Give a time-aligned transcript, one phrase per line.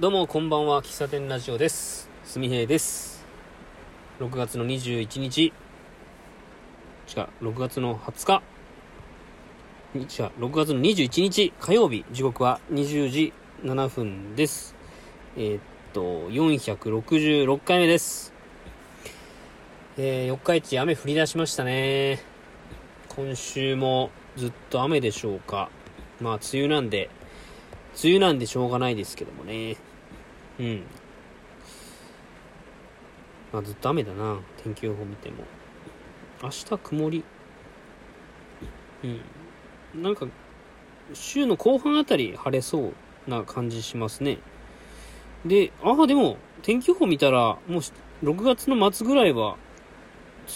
[0.00, 2.10] どうもこんばんは喫茶店ラジオです。
[2.24, 3.24] すみへいです。
[4.18, 5.44] 6月の21日。
[5.44, 5.52] 違
[7.20, 8.42] う6月の20日。
[9.94, 10.02] 違う
[10.40, 11.52] 6月の21日。
[11.60, 12.04] 火曜日。
[12.10, 14.74] 時刻は20時7分です。
[15.36, 15.62] えーっ
[15.92, 18.32] と466回目です。
[19.96, 22.18] えー、四日市雨降り出しましたね。
[23.10, 25.70] 今週もずっと雨でしょうか。
[26.20, 27.10] まあ梅雨なんで
[28.02, 29.76] 梅雨なんでしょうがないですけどもね。
[30.58, 30.82] うん。
[33.52, 34.40] まあずっと雨だな。
[34.62, 35.44] 天気予報見ても。
[36.42, 37.24] 明日曇り。
[39.94, 40.02] うん。
[40.02, 40.26] なんか、
[41.12, 42.92] 週の後半あたり晴れそ
[43.26, 44.38] うな感じしますね。
[45.44, 49.56] で、ああ、でも、天気予報見たら、もう6月の末ぐらいは、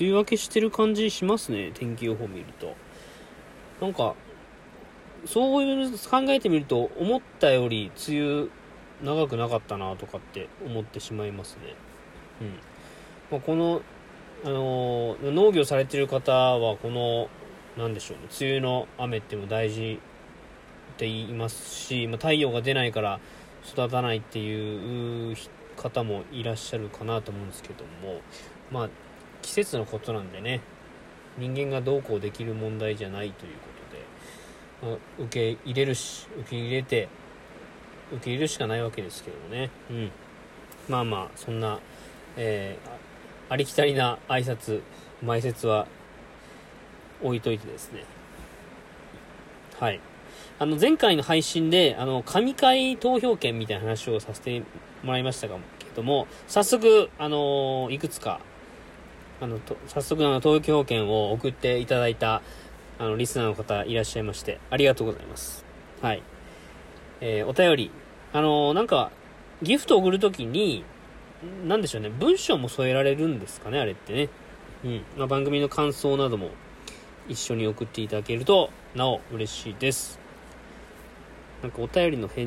[0.00, 1.70] 梅雨明けしてる感じしますね。
[1.74, 2.74] 天気予報見ると。
[3.80, 4.14] なんか、
[5.26, 8.48] そういう考えてみると、思ったより梅雨
[9.02, 11.74] 長くなかったなとかって思ってしまいますね。
[12.40, 12.48] うん。
[13.30, 13.82] まあ、この、
[14.44, 17.28] あのー農業されてる方は、この、
[17.76, 19.98] なんでしょうね、梅雨の雨っても大事
[20.92, 23.20] って言いますし、まあ、太陽が出ないから
[23.66, 25.36] 育たないっていう
[25.76, 28.20] 方もいらっしゃるかなと思うんですけども、
[28.70, 28.88] まあ、
[29.40, 30.60] 季節のことなんでね、
[31.38, 33.71] 人間がどうこうできる問題じゃないということ、
[35.18, 37.08] 受け入れるし受け入れて
[38.12, 39.70] 受け入れるしかないわけですけどね。
[39.90, 40.10] うん。
[40.88, 41.78] まあまあそんな、
[42.36, 43.12] えー
[43.48, 44.80] ありきたりな挨拶
[45.22, 45.86] 前説は
[47.22, 48.04] 置いといてですね。
[49.78, 50.00] はい。
[50.58, 54.62] あの前回の配信であの神回投票券みたいな話をさせて
[55.02, 55.54] もらいましたけ
[55.94, 58.40] ども早速あのいくつか
[59.40, 62.42] あのと早速あの投票券を送っていただいた
[63.02, 65.64] あの、リスナーの方いらっしゃいまして、ありがとうございます。
[66.00, 66.22] はい。
[67.20, 67.90] えーお便り。
[68.32, 69.10] あのーなんか、
[69.60, 70.84] ギフトを送るときに、
[71.66, 74.28] なんでしょうね、文章も添えられるんですかね、あれってね。
[74.84, 75.02] うん。
[75.16, 76.50] まあ、番組の感想なども
[77.28, 80.20] 一緒に送っていただけると、なお嬉しいです。
[81.60, 82.46] なんかお便りの返、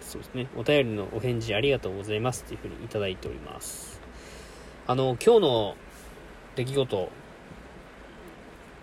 [0.00, 4.00] そうですね、お便りのお返事ありがとうございますっていうふうにいただいております。
[4.86, 5.76] あの、今日の
[6.54, 7.08] 出来事、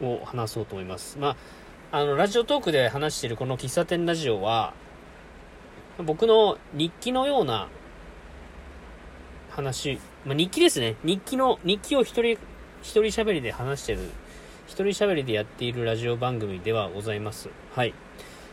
[0.02, 1.18] を話そうと思います。
[1.20, 1.36] ま
[1.92, 4.74] あ、あの、ラジオトークで話しているこの喫茶店ラジオは、
[6.04, 7.68] 僕の日記のような
[9.52, 10.96] 話、まあ、日記ですね。
[11.04, 12.32] 日記の、日記を一人、
[12.82, 14.00] 一人喋りで話してる、
[14.66, 17.50] 一人喋りでやっているラジオ番組ではございます。
[17.74, 17.94] はい。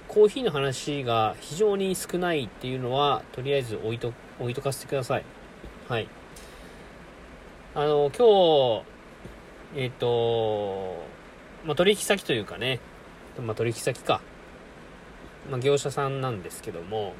[0.07, 5.25] コーヒーの話が非常に少ないっていうのは、とりあえず置いと、置いとかせてください。
[5.89, 6.09] はい。
[7.75, 10.97] あの、今日、えっ、と、
[11.65, 12.81] まあ、取引先というかね、
[13.41, 14.21] まあ、取引先か、
[15.50, 17.15] まあ、業者さんなんですけども、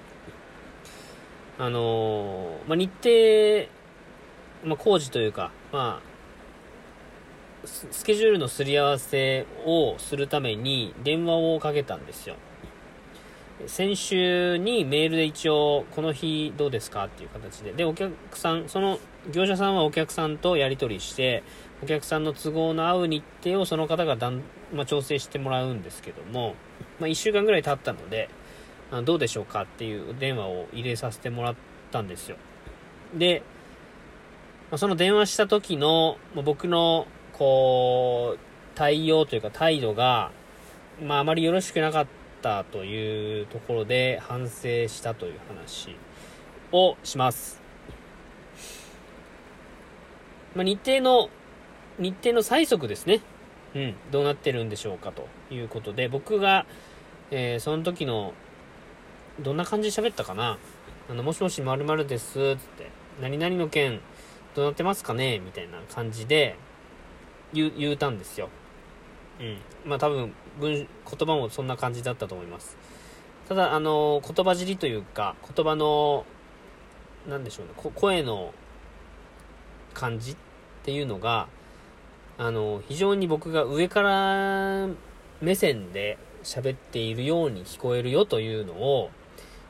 [1.59, 3.69] あのーまあ、日程、
[4.65, 6.01] まあ、工事というか、ま
[7.65, 12.37] あ、ススケジュールのすり合わせをするために電話をかけたんですよ。
[13.67, 17.73] 先週にメールで一応、この日どうですかっていう形で。
[17.73, 18.99] で、お客さん、その
[19.31, 21.43] 業者さんはお客さんとやり取りして、
[21.83, 26.55] お客さんの都合の合う日程をその方がだん、まあ、調整してもらうんですけども、
[26.99, 28.29] まあ、1週間ぐらい経ったので、
[28.91, 31.55] あどうでしょうかっていう電話を入れさせてもらっ
[31.91, 32.37] たんですよ。
[33.15, 33.43] で、
[34.71, 38.39] まあ、その電話した時の、まあ、僕の、こう、
[38.75, 40.31] 対応というか態度が、
[41.03, 45.97] まあ、あまりよろしくなかったたというところで反省したという話
[46.73, 47.61] をします。
[50.55, 51.29] まあ、日程の
[51.99, 53.21] 日程の催促ですね。
[53.75, 56.67] うん、どうなってるんでしょうかということで、僕が、
[57.31, 58.33] えーその時の、
[59.39, 60.59] どんな感じで喋ったかな？
[61.09, 62.91] あの、もしもし〇〇です、つって、
[63.21, 64.01] 何々の件、
[64.57, 65.39] どうなってますかね？
[65.39, 66.57] みたいな感じで、
[67.53, 68.49] 言う、言うたんですよ。
[69.41, 69.59] うん。
[69.85, 72.77] まあ多分、文、言葉もそんな感じだったと思います。
[73.49, 76.25] ただ、あの、言葉尻というか、言葉の、
[77.29, 78.53] なんでしょうね、声の
[79.95, 80.37] 感じっ
[80.85, 81.49] ていうのが、
[82.39, 84.89] あの、非常に僕が上から
[85.41, 89.11] 目線で喋っているように聞こえるよというのを、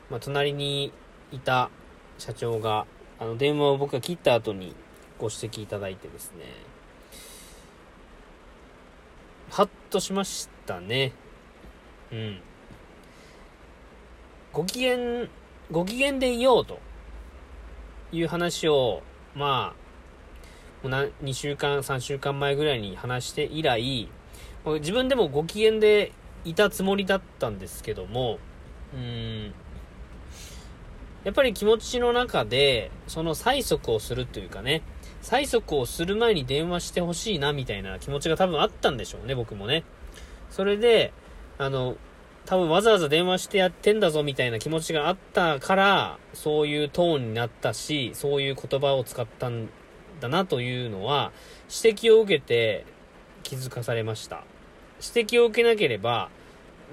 [0.09, 0.91] まあ、隣に
[1.31, 1.69] いた
[2.17, 2.85] 社長が、
[3.19, 4.75] あの、電話を僕が切った後に
[5.17, 6.45] ご指摘いただいてですね、
[9.51, 11.11] ハッとしましたね。
[12.09, 12.39] うん。
[14.53, 15.27] ご機嫌、
[15.69, 16.79] ご機嫌でいようと
[18.13, 19.01] いう話を、
[19.35, 19.75] ま
[20.83, 24.09] あ、2週間、3週間前ぐらいに話して以来、
[24.65, 26.13] 自分でもご機嫌で
[26.45, 28.39] いたつもりだったんですけども、
[28.93, 29.53] うん、
[31.25, 34.81] やっぱり気持ちの中で、その催促をするというかね、
[35.21, 39.83] 催促をする前に電話してほしいな、みたいな気持ちが多分あったんでしょうね、僕もね。
[40.49, 41.13] それで、
[41.57, 41.95] あの、
[42.45, 49.69] 多分わざわざ電話してやってんだぞみたいな気持ちがあったから、そういうトーンになったし、そういう言葉を使ったん
[50.19, 51.31] だなというのは、
[51.83, 52.85] 指摘を受けて
[53.43, 54.43] 気づかされました。
[55.15, 56.29] 指摘を受けなければ、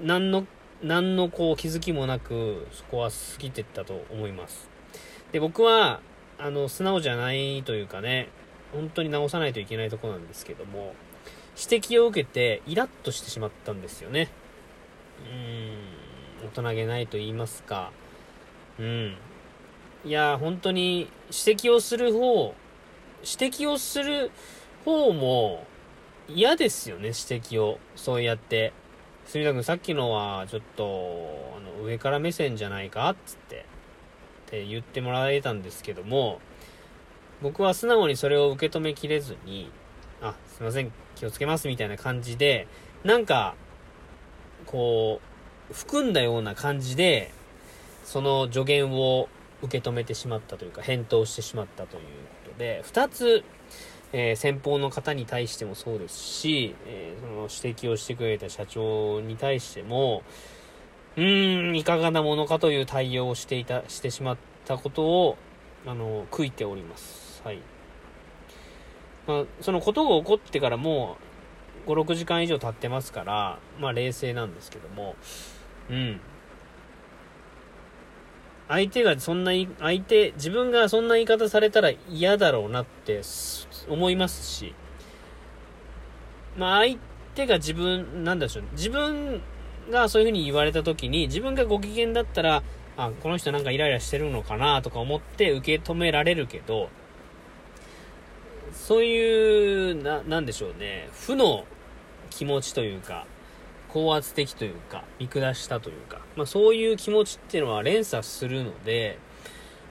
[0.01, 0.45] 何の、
[0.83, 4.69] 何のこう気づきもなく、そこは過ぎてったと思います。
[5.31, 6.01] で、僕は、
[6.39, 8.29] あの、素直じゃないというかね、
[8.71, 10.93] 本当に直さないといけないとこなんですけども、
[11.61, 14.29] 指摘を受けてイラッとしてしまったんですよね。
[16.41, 17.91] うん、大人げないと言いますか。
[18.79, 19.17] うん。
[20.05, 21.09] いや、本当に
[21.45, 22.55] 指摘をする方、
[23.21, 24.31] 指摘をする
[24.85, 25.65] 方も
[26.29, 27.79] 嫌ですよね、指摘を。
[27.97, 28.71] そうやって。
[29.25, 33.65] 住田君さっきのはちょっと、あの、上から目線じゃないかつって、
[34.49, 36.39] って言ってもらえたんですけども、
[37.43, 39.69] 僕は素直にそれを受け止めきれずに、
[40.21, 42.67] あ、すいません、気をつけますみたいな感じで、
[43.03, 43.53] なんか、
[44.65, 45.21] こ
[45.69, 47.31] う、含んだような感じで、
[48.03, 49.29] その助言を
[49.61, 52.03] 受け止めてしまったというか、返答してしまったという
[52.45, 53.43] ことで、二つ、
[54.13, 60.23] えー、先方の方に対してもそうですし、えー、その指摘をしてくれた社長に対しても、
[61.19, 65.37] うーん、いかがなものかという対応をしていた、してしまったことを、
[65.85, 67.41] あの、悔いております。
[67.43, 67.59] はい。
[69.27, 71.17] まあ、そのことが起こってからも
[71.85, 75.17] う、5、6時間以上経ってますから、まあ、冷静なんですけども、
[75.89, 76.21] うん。
[78.69, 83.23] 相手がそんな、相手、自分がそんな言い方されたら嫌だろうなって
[83.89, 84.73] 思いますし、
[86.55, 86.97] まあ相
[87.35, 89.41] 手が自分、なんでしょう、自分
[89.89, 92.63] がそういう風に言われた時に、自分がご機嫌だったら、
[92.97, 96.89] あ、この人なんかイライラしてるのかなとか思って受け止められるけど、
[98.73, 101.65] そういう、な、なんでしょうね、負の
[102.29, 103.25] 気持ちというか、
[103.89, 109.17] 高圧的というか、見下したというか、まあそういう気持ちっていうのは連鎖するので、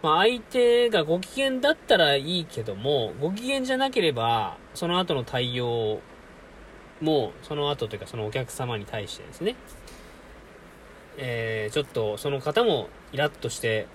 [0.03, 6.01] まあ相手がご機嫌だったらいいけども、ご機嫌じゃなければ、その後の対応
[7.01, 9.57] もう、その後というかそのお客様に対してですね、
[11.17, 13.87] えー、ちょっとその方もイラッとして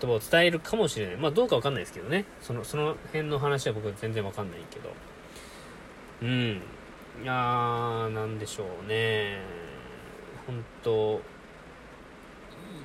[0.00, 1.16] 言葉を伝えるかもしれない。
[1.16, 2.24] まあどうかわかんないですけどね。
[2.40, 4.90] その、その辺の話は僕は全然わかんないけど。
[6.22, 6.62] うん。
[7.22, 9.38] いやー、なんでしょうね。
[10.46, 11.20] 本当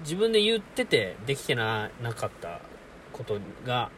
[0.02, 2.62] 自分で言っててできてな、なかった
[3.14, 3.90] ことが、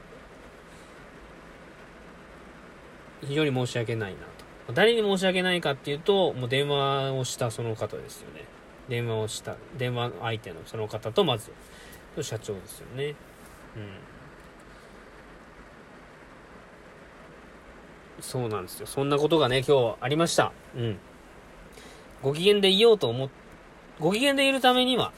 [3.22, 4.49] 非常に申し訳ないなと。
[4.74, 8.46] 誰に申し訳ないかっていうと、もう電話をしたその方ですよね。
[8.88, 11.52] 電話をした、電話相手のその方とまず、
[12.22, 13.16] 社長ですよね。
[13.76, 14.20] うん。
[18.22, 18.88] そうなんですよ。
[18.88, 20.52] そんなことがね、今日ありました。
[20.76, 20.98] うん。
[22.22, 23.30] ご機嫌でいようと思っ、
[24.00, 25.14] ご機嫌でいるためには、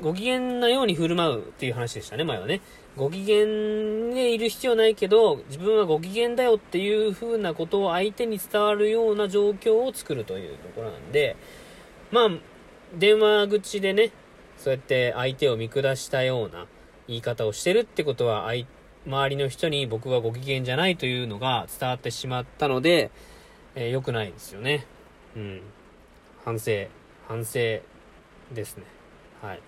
[0.00, 2.60] ご機嫌なように振る舞うっていう話でしたね、前はね。
[2.96, 3.46] ご機嫌
[4.14, 11.36] でいる必要ないけど、自分はご機嫌だよっていう風なことを相手に伝わるような状況を作るというところなんで、
[12.10, 12.28] まあ、
[12.94, 14.10] 電話口でね、
[14.56, 16.66] そうやって相手を見下したような
[17.08, 18.52] 言い方をしてるってことは、
[19.06, 23.10] 周りの人に僕はご機嫌じゃないというのが伝わってしまったので、
[23.74, 24.86] えー、良くないですよね。
[25.36, 25.62] うん。
[26.44, 26.86] 反省、
[27.28, 27.80] 反省
[28.52, 28.84] ですね。
[29.40, 29.60] はい。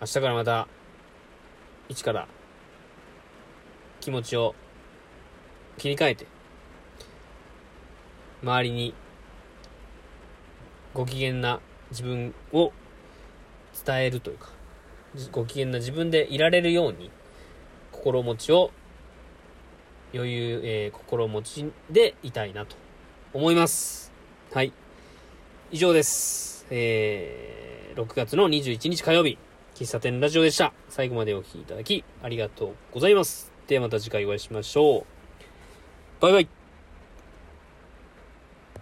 [0.00, 0.68] 明日からまた、
[1.88, 2.26] 一から
[4.00, 4.54] 気持ちを
[5.78, 6.26] 切り替えて、
[8.42, 8.94] 周りに
[10.92, 11.60] ご機嫌な
[11.90, 12.72] 自分を
[13.84, 14.50] 伝えるというか、
[15.32, 17.10] ご機嫌な自分でいられるように、
[17.92, 18.70] 心持ちを、
[20.12, 22.76] 余裕、えー、心持ちでいたいなと
[23.32, 24.12] 思います。
[24.52, 24.72] はい。
[25.70, 26.66] 以上です。
[26.70, 29.38] えー、6月の21日火曜日、
[29.74, 30.72] 喫茶店ラジオでした。
[30.88, 33.52] 最後までお聴きいただき、ありがとうございます。
[33.66, 35.04] ではまた次回お会いしましょう。
[36.20, 36.63] バイバイ。